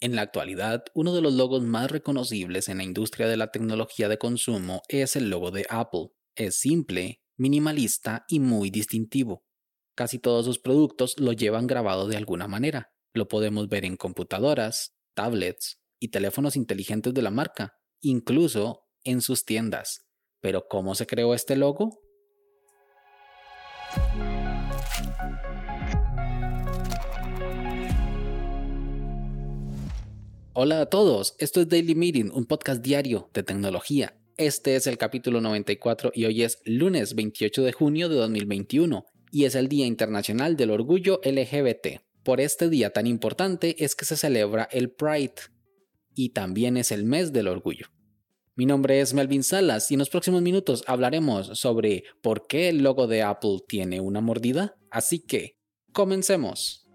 [0.00, 4.08] En la actualidad, uno de los logos más reconocibles en la industria de la tecnología
[4.08, 6.10] de consumo es el logo de Apple.
[6.36, 9.44] Es simple, minimalista y muy distintivo.
[9.96, 12.92] Casi todos sus productos lo llevan grabado de alguna manera.
[13.12, 19.44] Lo podemos ver en computadoras, tablets y teléfonos inteligentes de la marca, incluso en sus
[19.44, 20.06] tiendas.
[20.40, 21.98] Pero ¿cómo se creó este logo?
[30.60, 34.18] Hola a todos, esto es Daily Meeting, un podcast diario de tecnología.
[34.36, 39.44] Este es el capítulo 94 y hoy es lunes 28 de junio de 2021 y
[39.44, 42.00] es el Día Internacional del Orgullo LGBT.
[42.24, 45.34] Por este día tan importante es que se celebra el Pride
[46.16, 47.86] y también es el mes del orgullo.
[48.56, 52.82] Mi nombre es Melvin Salas y en los próximos minutos hablaremos sobre por qué el
[52.82, 55.56] logo de Apple tiene una mordida, así que
[55.92, 56.87] comencemos.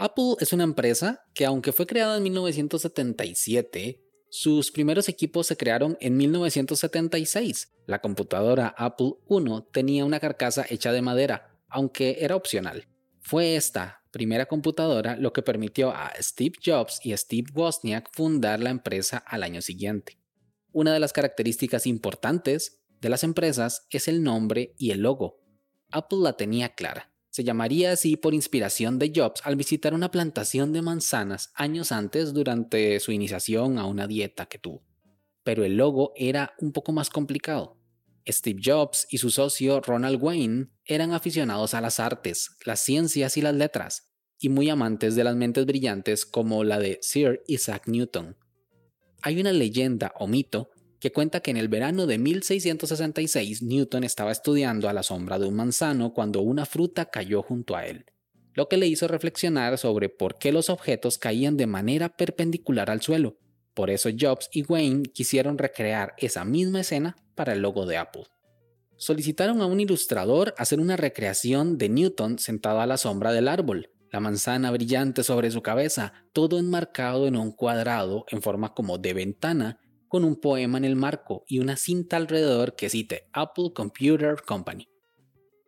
[0.00, 4.00] Apple es una empresa que aunque fue creada en 1977,
[4.30, 7.72] sus primeros equipos se crearon en 1976.
[7.84, 12.86] La computadora Apple I tenía una carcasa hecha de madera, aunque era opcional.
[13.20, 18.70] Fue esta primera computadora lo que permitió a Steve Jobs y Steve Wozniak fundar la
[18.70, 20.16] empresa al año siguiente.
[20.70, 25.40] Una de las características importantes de las empresas es el nombre y el logo.
[25.90, 27.10] Apple la tenía clara.
[27.38, 32.34] Se llamaría así por inspiración de Jobs al visitar una plantación de manzanas años antes
[32.34, 34.82] durante su iniciación a una dieta que tuvo.
[35.44, 37.78] Pero el logo era un poco más complicado.
[38.26, 43.42] Steve Jobs y su socio Ronald Wayne eran aficionados a las artes, las ciencias y
[43.42, 48.36] las letras, y muy amantes de las mentes brillantes como la de Sir Isaac Newton.
[49.22, 50.70] Hay una leyenda o mito
[51.00, 55.46] que cuenta que en el verano de 1666 Newton estaba estudiando a la sombra de
[55.46, 58.06] un manzano cuando una fruta cayó junto a él,
[58.54, 63.00] lo que le hizo reflexionar sobre por qué los objetos caían de manera perpendicular al
[63.00, 63.38] suelo.
[63.74, 68.24] Por eso Jobs y Wayne quisieron recrear esa misma escena para el logo de Apple.
[68.96, 73.90] Solicitaron a un ilustrador hacer una recreación de Newton sentado a la sombra del árbol,
[74.10, 79.14] la manzana brillante sobre su cabeza, todo enmarcado en un cuadrado en forma como de
[79.14, 84.36] ventana con un poema en el marco y una cinta alrededor que cite Apple Computer
[84.44, 84.88] Company.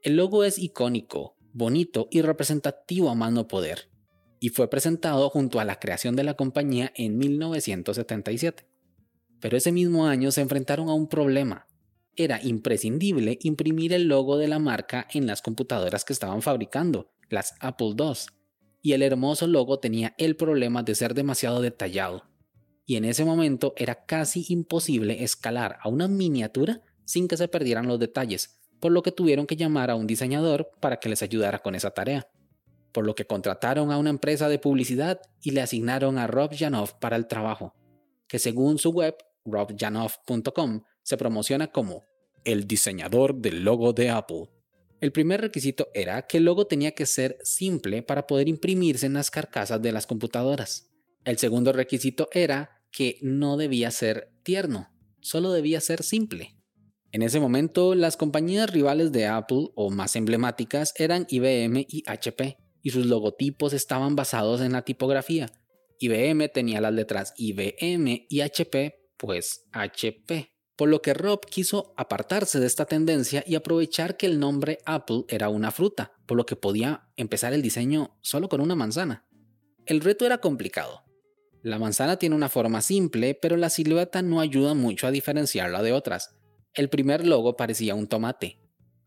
[0.03, 3.91] El logo es icónico, bonito y representativo a mano poder,
[4.41, 8.67] y fue presentado junto a la creación de la compañía en 1977.
[9.41, 11.67] Pero ese mismo año se enfrentaron a un problema.
[12.17, 17.55] Era imprescindible imprimir el logo de la marca en las computadoras que estaban fabricando, las
[17.61, 18.15] Apple II,
[18.83, 22.30] y el hermoso logo tenía el problema de ser demasiado detallado
[22.91, 27.87] y en ese momento era casi imposible escalar a una miniatura sin que se perdieran
[27.87, 31.61] los detalles, por lo que tuvieron que llamar a un diseñador para que les ayudara
[31.61, 32.29] con esa tarea.
[32.91, 36.95] Por lo que contrataron a una empresa de publicidad y le asignaron a Rob Janoff
[36.95, 37.77] para el trabajo,
[38.27, 39.15] que según su web,
[39.45, 42.03] robjanoff.com, se promociona como
[42.43, 44.51] el diseñador del logo de Apple.
[45.01, 49.15] El primer requisito era que el logo tenía que ser simple para poder imprimirse en
[49.15, 50.91] las carcasas de las computadoras.
[51.25, 54.91] El segundo requisito era que no debía ser tierno,
[55.21, 56.57] solo debía ser simple.
[57.13, 62.59] En ese momento, las compañías rivales de Apple o más emblemáticas eran IBM y HP,
[62.83, 65.51] y sus logotipos estaban basados en la tipografía.
[65.99, 70.55] IBM tenía las letras IBM y HP, pues HP.
[70.77, 75.25] Por lo que Rob quiso apartarse de esta tendencia y aprovechar que el nombre Apple
[75.29, 79.27] era una fruta, por lo que podía empezar el diseño solo con una manzana.
[79.85, 81.03] El reto era complicado,
[81.63, 85.93] la manzana tiene una forma simple, pero la silueta no ayuda mucho a diferenciarla de
[85.93, 86.35] otras.
[86.73, 88.61] El primer logo parecía un tomate.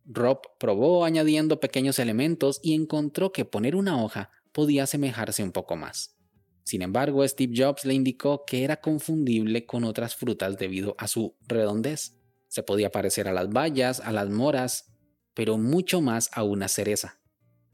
[0.06, 5.76] Rob probó añadiendo pequeños elementos y encontró que poner una hoja podía asemejarse un poco
[5.76, 6.18] más.
[6.64, 11.36] Sin embargo, Steve Jobs le indicó que era confundible con otras frutas debido a su
[11.48, 12.18] redondez.
[12.48, 14.94] Se podía parecer a las bayas, a las moras,
[15.34, 17.20] pero mucho más a una cereza.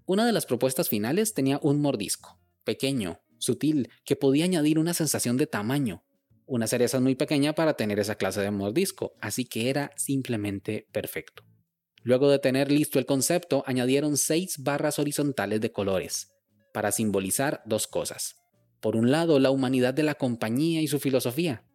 [0.05, 5.37] Una de las propuestas finales tenía un mordisco, pequeño, sutil, que podía añadir una sensación
[5.37, 6.03] de tamaño.
[6.45, 11.43] Una cereza muy pequeña para tener esa clase de mordisco, así que era simplemente perfecto.
[12.01, 16.31] Luego de tener listo el concepto, añadieron seis barras horizontales de colores,
[16.73, 18.35] para simbolizar dos cosas.
[18.79, 21.65] Por un lado, la humanidad de la compañía y su filosofía,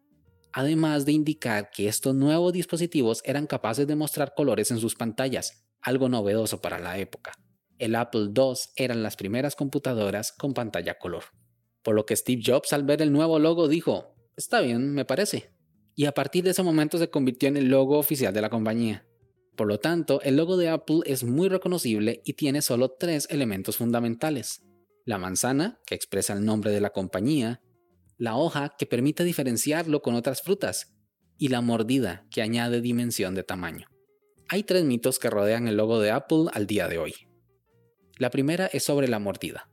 [0.51, 5.65] además de indicar que estos nuevos dispositivos eran capaces de mostrar colores en sus pantallas,
[5.81, 7.33] algo novedoso para la época.
[7.77, 11.25] El Apple II eran las primeras computadoras con pantalla color
[11.85, 15.51] por lo que Steve Jobs al ver el nuevo logo dijo, está bien, me parece.
[15.95, 19.05] Y a partir de ese momento se convirtió en el logo oficial de la compañía.
[19.55, 23.77] Por lo tanto, el logo de Apple es muy reconocible y tiene solo tres elementos
[23.77, 24.63] fundamentales.
[25.05, 27.61] La manzana, que expresa el nombre de la compañía,
[28.17, 30.95] la hoja, que permite diferenciarlo con otras frutas,
[31.37, 33.87] y la mordida, que añade dimensión de tamaño.
[34.49, 37.13] Hay tres mitos que rodean el logo de Apple al día de hoy.
[38.17, 39.69] La primera es sobre la mordida.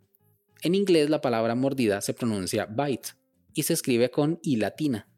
[0.62, 3.10] En inglés la palabra mordida se pronuncia bite
[3.52, 5.08] y se escribe con i latina,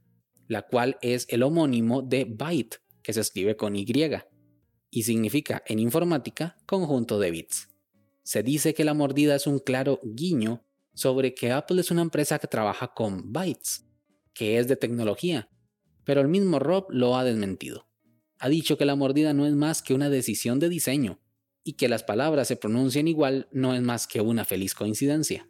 [0.49, 3.87] la cual es el homónimo de byte, que se escribe con y,
[4.91, 7.69] y significa en informática conjunto de bits.
[8.23, 10.65] Se dice que la mordida es un claro guiño
[10.95, 13.85] sobre que Apple es una empresa que trabaja con bytes,
[14.33, 15.51] que es de tecnología,
[16.05, 17.87] pero el mismo Rob lo ha desmentido.
[18.39, 21.21] Ha dicho que la mordida no es más que una decisión de diseño,
[21.65, 25.49] y que las palabras se pronuncien igual no es más que una feliz coincidencia.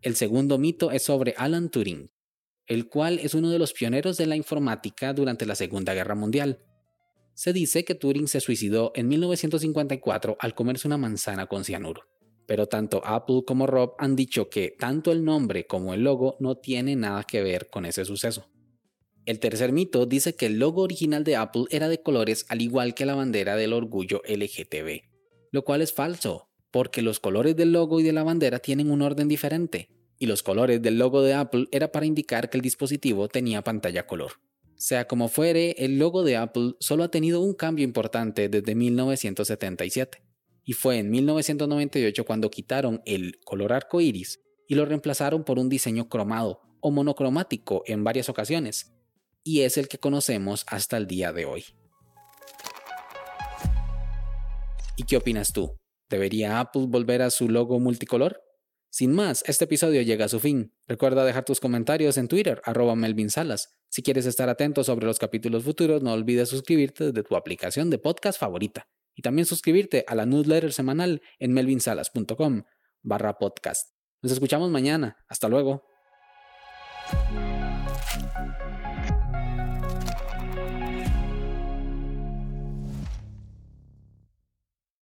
[0.00, 2.10] El segundo mito es sobre Alan Turing,
[2.66, 6.58] el cual es uno de los pioneros de la informática durante la Segunda Guerra Mundial.
[7.34, 12.02] Se dice que Turing se suicidó en 1954 al comerse una manzana con cianuro,
[12.46, 16.56] pero tanto Apple como Rob han dicho que tanto el nombre como el logo no
[16.56, 18.48] tienen nada que ver con ese suceso.
[19.24, 22.94] El tercer mito dice que el logo original de Apple era de colores al igual
[22.94, 25.11] que la bandera del orgullo LGTB,
[25.52, 29.02] lo cual es falso, porque los colores del logo y de la bandera tienen un
[29.02, 29.88] orden diferente,
[30.18, 34.06] y los colores del logo de Apple era para indicar que el dispositivo tenía pantalla
[34.06, 34.32] color.
[34.74, 40.22] Sea como fuere, el logo de Apple solo ha tenido un cambio importante desde 1977,
[40.64, 45.68] y fue en 1998 cuando quitaron el color arco iris y lo reemplazaron por un
[45.68, 48.92] diseño cromado o monocromático en varias ocasiones,
[49.44, 51.64] y es el que conocemos hasta el día de hoy.
[55.02, 55.80] ¿Y qué opinas tú?
[56.08, 58.40] ¿Debería Apple volver a su logo multicolor?
[58.88, 60.76] Sin más, este episodio llega a su fin.
[60.86, 63.70] Recuerda dejar tus comentarios en Twitter, arroba Melvin Salas.
[63.88, 67.98] Si quieres estar atento sobre los capítulos futuros, no olvides suscribirte desde tu aplicación de
[67.98, 68.86] podcast favorita.
[69.16, 72.62] Y también suscribirte a la newsletter semanal en melvinsalas.com
[73.02, 73.90] barra podcast.
[74.22, 75.16] Nos escuchamos mañana.
[75.26, 75.82] Hasta luego.